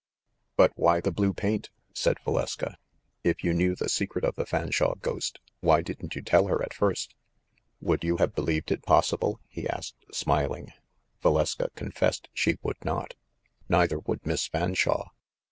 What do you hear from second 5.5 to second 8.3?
why didn't you tell her at first?" "Would you